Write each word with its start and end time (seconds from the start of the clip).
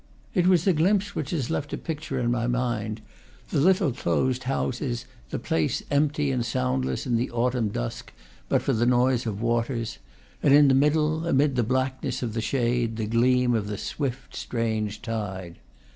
It 0.33 0.47
was 0.47 0.65
a 0.65 0.73
glimpse 0.73 1.13
which 1.13 1.29
has 1.29 1.51
left 1.51 1.73
a 1.73 1.77
picture 1.77 2.19
in 2.19 2.31
my 2.31 2.47
mind: 2.47 3.01
the 3.49 3.59
little 3.59 3.91
closed 3.91 4.45
houses, 4.45 5.05
the 5.29 5.37
place 5.37 5.83
empty 5.91 6.31
and 6.31 6.43
soundless 6.43 7.05
in 7.05 7.17
the 7.17 7.29
autumn 7.29 7.69
dusk 7.69 8.11
but 8.49 8.63
for 8.63 8.73
the 8.73 8.87
noise 8.87 9.27
of 9.27 9.43
waters, 9.43 9.99
and 10.41 10.55
in 10.55 10.69
the 10.69 10.73
middle, 10.73 11.27
amid 11.27 11.55
the 11.55 11.61
blackness 11.61 12.23
of 12.23 12.33
the 12.33 12.41
shade, 12.41 12.95
the 12.97 13.05
gleam 13.05 13.53
of 13.53 13.67
the 13.67 13.77
swift, 13.77 14.35
strange 14.35 15.03
tide. 15.03 15.59